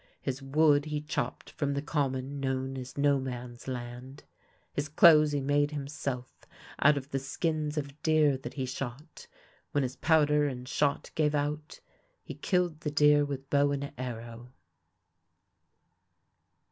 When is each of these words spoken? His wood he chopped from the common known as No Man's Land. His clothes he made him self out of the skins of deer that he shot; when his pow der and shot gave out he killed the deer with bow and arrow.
His 0.19 0.41
wood 0.41 0.85
he 0.85 0.99
chopped 0.99 1.51
from 1.51 1.75
the 1.75 1.81
common 1.83 2.39
known 2.39 2.75
as 2.75 2.97
No 2.97 3.19
Man's 3.19 3.67
Land. 3.67 4.23
His 4.73 4.89
clothes 4.89 5.31
he 5.31 5.41
made 5.41 5.69
him 5.69 5.87
self 5.87 6.25
out 6.79 6.97
of 6.97 7.11
the 7.11 7.19
skins 7.19 7.77
of 7.77 8.01
deer 8.01 8.35
that 8.35 8.55
he 8.55 8.65
shot; 8.65 9.27
when 9.73 9.83
his 9.83 9.95
pow 9.97 10.25
der 10.25 10.47
and 10.47 10.67
shot 10.67 11.11
gave 11.13 11.35
out 11.35 11.81
he 12.23 12.33
killed 12.33 12.79
the 12.79 12.89
deer 12.89 13.23
with 13.23 13.47
bow 13.51 13.69
and 13.69 13.91
arrow. 13.95 14.51